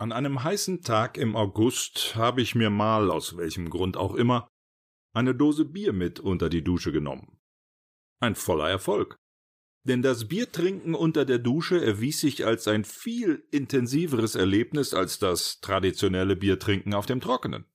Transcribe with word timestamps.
An 0.00 0.12
einem 0.12 0.42
heißen 0.42 0.80
Tag 0.80 1.18
im 1.18 1.36
August 1.36 2.16
habe 2.16 2.40
ich 2.40 2.54
mir 2.54 2.70
mal, 2.70 3.10
aus 3.10 3.36
welchem 3.36 3.68
Grund 3.68 3.98
auch 3.98 4.14
immer, 4.14 4.48
eine 5.12 5.34
Dose 5.34 5.66
Bier 5.66 5.92
mit 5.92 6.18
unter 6.18 6.48
die 6.48 6.64
Dusche 6.64 6.90
genommen. 6.90 7.38
Ein 8.18 8.34
voller 8.34 8.70
Erfolg. 8.70 9.16
Denn 9.86 10.00
das 10.00 10.26
Biertrinken 10.26 10.94
unter 10.94 11.26
der 11.26 11.38
Dusche 11.38 11.84
erwies 11.84 12.18
sich 12.18 12.46
als 12.46 12.66
ein 12.66 12.84
viel 12.84 13.46
intensiveres 13.50 14.36
Erlebnis 14.36 14.94
als 14.94 15.18
das 15.18 15.60
traditionelle 15.60 16.34
Biertrinken 16.34 16.94
auf 16.94 17.04
dem 17.04 17.20
Trockenen. 17.20 17.66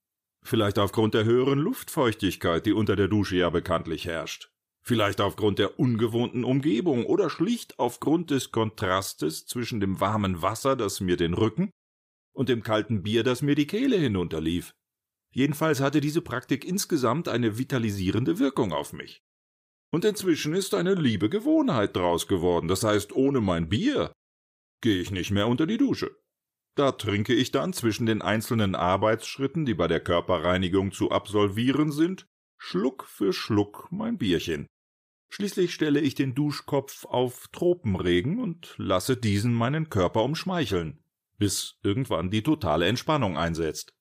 Vielleicht 0.43 0.79
aufgrund 0.79 1.13
der 1.13 1.25
höheren 1.25 1.59
Luftfeuchtigkeit, 1.59 2.65
die 2.65 2.73
unter 2.73 2.95
der 2.95 3.07
Dusche 3.07 3.35
ja 3.35 3.51
bekanntlich 3.51 4.07
herrscht. 4.07 4.51
Vielleicht 4.81 5.21
aufgrund 5.21 5.59
der 5.59 5.79
ungewohnten 5.79 6.43
Umgebung 6.43 7.05
oder 7.05 7.29
schlicht 7.29 7.77
aufgrund 7.77 8.31
des 8.31 8.51
Kontrastes 8.51 9.45
zwischen 9.45 9.79
dem 9.79 9.99
warmen 9.99 10.41
Wasser, 10.41 10.75
das 10.75 11.01
mir 11.01 11.17
den 11.17 11.35
Rücken, 11.35 11.69
und 12.35 12.49
dem 12.49 12.61
kalten 12.61 13.01
Bier, 13.01 13.23
das 13.23 13.41
mir 13.41 13.55
die 13.55 13.67
Kehle 13.67 13.97
hinunterlief. 13.97 14.75
Jedenfalls 15.31 15.79
hatte 15.81 16.01
diese 16.01 16.21
Praktik 16.21 16.63
insgesamt 16.65 17.27
eine 17.27 17.57
vitalisierende 17.57 18.39
Wirkung 18.39 18.73
auf 18.73 18.93
mich. 18.93 19.23
Und 19.91 20.05
inzwischen 20.05 20.53
ist 20.53 20.73
eine 20.73 20.93
liebe 20.93 21.29
Gewohnheit 21.29 21.95
draus 21.95 22.27
geworden, 22.27 22.67
das 22.67 22.83
heißt, 22.83 23.13
ohne 23.13 23.41
mein 23.41 23.69
Bier 23.69 24.11
gehe 24.81 24.99
ich 24.99 25.11
nicht 25.11 25.31
mehr 25.31 25.47
unter 25.47 25.65
die 25.65 25.77
Dusche. 25.77 26.15
Da 26.75 26.91
trinke 26.91 27.33
ich 27.33 27.51
dann 27.51 27.71
zwischen 27.71 28.05
den 28.05 28.21
einzelnen 28.21 28.75
Arbeitsschritten, 28.75 29.65
die 29.65 29.73
bei 29.73 29.87
der 29.87 30.01
Körperreinigung 30.01 30.91
zu 30.91 31.11
absolvieren 31.11 31.91
sind, 31.91 32.25
Schluck 32.57 33.05
für 33.05 33.31
Schluck 33.31 33.87
mein 33.91 34.17
Bierchen. 34.17 34.67
Schließlich 35.29 35.73
stelle 35.73 36.01
ich 36.01 36.15
den 36.15 36.35
Duschkopf 36.35 37.05
auf 37.05 37.47
Tropenregen 37.49 38.39
und 38.39 38.75
lasse 38.77 39.15
diesen 39.15 39.53
meinen 39.53 39.89
Körper 39.89 40.23
umschmeicheln 40.23 40.99
bis 41.37 41.77
irgendwann 41.83 42.29
die 42.29 42.43
totale 42.43 42.87
Entspannung 42.87 43.37
einsetzt. 43.37 43.93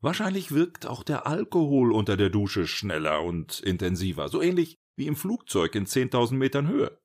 Wahrscheinlich 0.00 0.52
wirkt 0.52 0.86
auch 0.86 1.02
der 1.02 1.26
Alkohol 1.26 1.92
unter 1.92 2.16
der 2.16 2.30
Dusche 2.30 2.66
schneller 2.66 3.22
und 3.22 3.60
intensiver, 3.60 4.28
so 4.28 4.42
ähnlich 4.42 4.76
wie 4.94 5.06
im 5.06 5.16
Flugzeug 5.16 5.74
in 5.74 5.86
10.000 5.86 6.34
Metern 6.34 6.68
Höhe. 6.68 6.98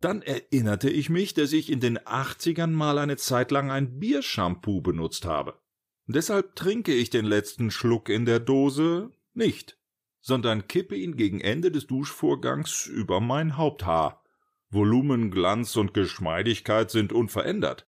Dann 0.00 0.22
erinnerte 0.22 0.88
ich 0.88 1.10
mich, 1.10 1.34
dass 1.34 1.52
ich 1.52 1.70
in 1.70 1.80
den 1.80 1.98
80ern 1.98 2.68
mal 2.68 2.98
eine 2.98 3.16
Zeit 3.16 3.50
lang 3.50 3.70
ein 3.70 3.98
Biershampoo 3.98 4.80
benutzt 4.80 5.26
habe. 5.26 5.60
Deshalb 6.06 6.56
trinke 6.56 6.94
ich 6.94 7.10
den 7.10 7.26
letzten 7.26 7.70
Schluck 7.70 8.08
in 8.08 8.24
der 8.24 8.40
Dose 8.40 9.12
nicht, 9.34 9.78
sondern 10.20 10.66
kippe 10.66 10.96
ihn 10.96 11.16
gegen 11.16 11.40
Ende 11.40 11.70
des 11.70 11.86
Duschvorgangs 11.86 12.86
über 12.86 13.20
mein 13.20 13.56
Haupthaar. 13.56 14.24
Volumen, 14.70 15.30
Glanz 15.30 15.76
und 15.76 15.94
Geschmeidigkeit 15.94 16.90
sind 16.90 17.12
unverändert 17.12 17.89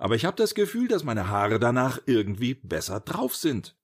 aber 0.00 0.14
ich 0.14 0.24
habe 0.24 0.36
das 0.36 0.54
Gefühl, 0.54 0.88
dass 0.88 1.04
meine 1.04 1.28
Haare 1.28 1.58
danach 1.58 2.00
irgendwie 2.06 2.54
besser 2.54 3.00
drauf 3.00 3.36
sind. 3.36 3.76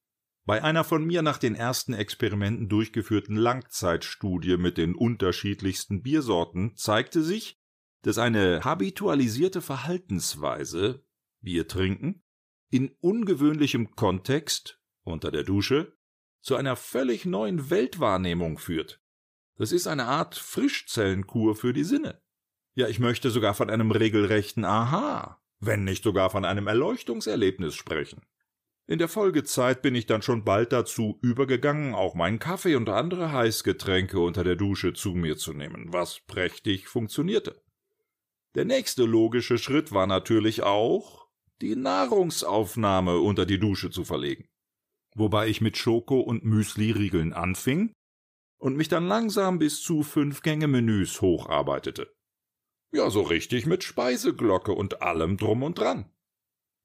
Bei 0.46 0.64
einer 0.64 0.82
von 0.82 1.04
mir 1.04 1.20
nach 1.20 1.36
den 1.36 1.54
ersten 1.54 1.92
Experimenten 1.92 2.70
durchgeführten 2.70 3.36
Langzeitstudie 3.36 4.56
mit 4.56 4.78
den 4.78 4.94
unterschiedlichsten 4.94 6.02
Biersorten 6.02 6.74
zeigte 6.74 7.22
sich, 7.22 7.60
dass 8.00 8.16
eine 8.16 8.64
habitualisierte 8.64 9.60
Verhaltensweise 9.60 11.04
Bier 11.42 11.68
trinken 11.68 12.22
in 12.70 12.96
ungewöhnlichem 13.00 13.94
Kontext 13.94 14.80
unter 15.02 15.30
der 15.30 15.42
Dusche 15.42 15.98
zu 16.40 16.56
einer 16.56 16.76
völlig 16.76 17.26
neuen 17.26 17.68
Weltwahrnehmung 17.68 18.56
führt. 18.56 19.02
Das 19.56 19.70
ist 19.70 19.86
eine 19.86 20.06
Art 20.06 20.34
Frischzellenkur 20.34 21.56
für 21.56 21.74
die 21.74 21.84
Sinne. 21.84 22.22
Ja, 22.74 22.88
ich 22.88 23.00
möchte 23.00 23.30
sogar 23.30 23.52
von 23.52 23.68
einem 23.68 23.90
regelrechten 23.90 24.64
Aha 24.64 25.42
wenn 25.60 25.84
nicht 25.84 26.04
sogar 26.04 26.30
von 26.30 26.44
einem 26.44 26.66
Erleuchtungserlebnis 26.66 27.74
sprechen. 27.74 28.22
In 28.88 28.98
der 28.98 29.08
Folgezeit 29.08 29.82
bin 29.82 29.96
ich 29.96 30.06
dann 30.06 30.22
schon 30.22 30.44
bald 30.44 30.72
dazu 30.72 31.18
übergegangen, 31.20 31.94
auch 31.94 32.14
meinen 32.14 32.38
Kaffee 32.38 32.76
und 32.76 32.88
andere 32.88 33.32
Heißgetränke 33.32 34.20
unter 34.20 34.44
der 34.44 34.54
Dusche 34.54 34.92
zu 34.92 35.10
mir 35.10 35.36
zu 35.36 35.52
nehmen, 35.52 35.92
was 35.92 36.20
prächtig 36.20 36.86
funktionierte. 36.86 37.60
Der 38.54 38.64
nächste 38.64 39.04
logische 39.04 39.58
Schritt 39.58 39.92
war 39.92 40.06
natürlich 40.06 40.62
auch, 40.62 41.26
die 41.60 41.74
Nahrungsaufnahme 41.74 43.18
unter 43.18 43.44
die 43.44 43.58
Dusche 43.58 43.90
zu 43.90 44.04
verlegen. 44.04 44.48
Wobei 45.14 45.48
ich 45.48 45.60
mit 45.60 45.76
Schoko 45.76 46.20
und 46.20 46.44
Müsli-Riegeln 46.44 47.32
anfing 47.32 47.92
und 48.58 48.76
mich 48.76 48.88
dann 48.88 49.08
langsam 49.08 49.58
bis 49.58 49.80
zu 49.80 50.02
Fünf-Gänge-Menüs 50.02 51.20
hocharbeitete. 51.20 52.15
Ja, 52.96 53.10
so 53.10 53.20
richtig 53.20 53.66
mit 53.66 53.84
Speiseglocke 53.84 54.72
und 54.72 55.02
allem 55.02 55.36
drum 55.36 55.62
und 55.62 55.78
dran. 55.78 56.06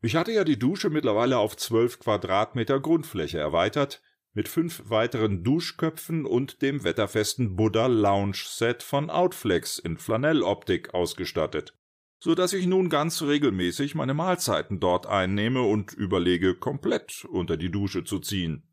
Ich 0.02 0.18
hatte 0.18 0.34
ja 0.34 0.44
die 0.44 0.60
Dusche 0.60 0.90
mittlerweile 0.90 1.38
auf 1.38 1.56
zwölf 1.56 2.00
Quadratmeter 2.00 2.82
Grundfläche 2.82 3.40
erweitert, 3.40 4.02
mit 4.34 4.50
fünf 4.50 4.90
weiteren 4.90 5.46
Duschköpfen 5.46 6.26
und 6.26 6.62
dem 6.62 6.84
wetterfesten 6.84 7.56
Buddha 7.56 7.88
Lounge 7.88 8.44
Set 8.46 8.84
von 8.84 9.10
Outflex 9.10 9.80
in 9.80 9.98
Flanelloptik 9.98 10.94
ausgestattet, 10.94 11.78
so 12.20 12.36
dass 12.36 12.52
ich 12.52 12.68
nun 12.68 12.90
ganz 12.90 13.22
regelmäßig 13.22 13.96
meine 13.96 14.14
Mahlzeiten 14.14 14.82
dort 14.82 15.08
einnehme 15.08 15.62
und 15.62 15.94
überlege, 15.94 16.56
komplett 16.56 17.24
unter 17.24 17.56
die 17.56 17.72
Dusche 17.72 18.04
zu 18.04 18.20
ziehen. 18.20 18.68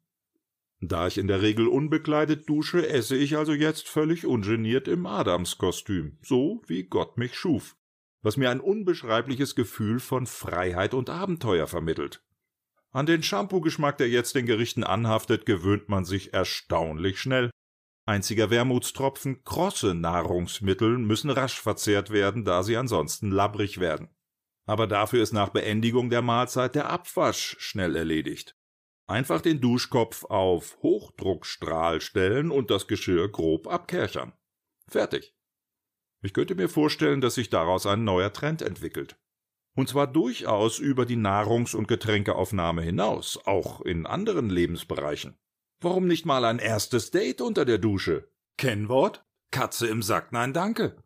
Da 0.80 1.08
ich 1.08 1.18
in 1.18 1.26
der 1.26 1.42
Regel 1.42 1.66
unbekleidet 1.66 2.48
dusche, 2.48 2.88
esse 2.88 3.16
ich 3.16 3.36
also 3.36 3.52
jetzt 3.52 3.88
völlig 3.88 4.26
ungeniert 4.26 4.86
im 4.86 5.06
Adamskostüm, 5.06 6.18
so 6.22 6.62
wie 6.66 6.84
Gott 6.84 7.18
mich 7.18 7.34
schuf, 7.34 7.76
was 8.22 8.36
mir 8.36 8.50
ein 8.50 8.60
unbeschreibliches 8.60 9.56
Gefühl 9.56 9.98
von 9.98 10.26
Freiheit 10.26 10.94
und 10.94 11.10
Abenteuer 11.10 11.66
vermittelt. 11.66 12.22
An 12.90 13.06
den 13.06 13.22
Shampoo-Geschmack, 13.22 13.98
der 13.98 14.08
jetzt 14.08 14.34
den 14.34 14.46
Gerichten 14.46 14.84
anhaftet, 14.84 15.46
gewöhnt 15.46 15.88
man 15.88 16.04
sich 16.04 16.32
erstaunlich 16.32 17.20
schnell. 17.20 17.50
Einziger 18.06 18.48
Wermutstropfen, 18.48 19.44
krosse 19.44 19.94
Nahrungsmittel 19.94 20.96
müssen 20.96 21.28
rasch 21.28 21.60
verzehrt 21.60 22.10
werden, 22.10 22.44
da 22.44 22.62
sie 22.62 22.76
ansonsten 22.76 23.30
labbrig 23.30 23.80
werden. 23.80 24.08
Aber 24.64 24.86
dafür 24.86 25.22
ist 25.22 25.32
nach 25.32 25.50
Beendigung 25.50 26.08
der 26.08 26.22
Mahlzeit 26.22 26.74
der 26.74 26.88
Abwasch 26.88 27.56
schnell 27.58 27.96
erledigt. 27.96 28.57
Einfach 29.08 29.40
den 29.40 29.62
Duschkopf 29.62 30.26
auf 30.26 30.76
Hochdruckstrahl 30.82 32.02
stellen 32.02 32.50
und 32.50 32.70
das 32.70 32.88
Geschirr 32.88 33.30
grob 33.30 33.66
abkerchern. 33.66 34.34
Fertig. 34.86 35.34
Ich 36.22 36.34
könnte 36.34 36.54
mir 36.54 36.68
vorstellen, 36.68 37.22
dass 37.22 37.36
sich 37.36 37.48
daraus 37.48 37.86
ein 37.86 38.04
neuer 38.04 38.34
Trend 38.34 38.60
entwickelt. 38.60 39.18
Und 39.74 39.88
zwar 39.88 40.08
durchaus 40.08 40.78
über 40.78 41.06
die 41.06 41.16
Nahrungs- 41.16 41.74
und 41.74 41.88
Getränkeaufnahme 41.88 42.82
hinaus, 42.82 43.40
auch 43.46 43.80
in 43.80 44.04
anderen 44.04 44.50
Lebensbereichen. 44.50 45.38
Warum 45.80 46.06
nicht 46.06 46.26
mal 46.26 46.44
ein 46.44 46.58
erstes 46.58 47.10
Date 47.10 47.40
unter 47.40 47.64
der 47.64 47.78
Dusche? 47.78 48.28
Kennwort? 48.58 49.24
Katze 49.50 49.86
im 49.86 50.02
Sack, 50.02 50.32
nein 50.32 50.52
danke. 50.52 51.02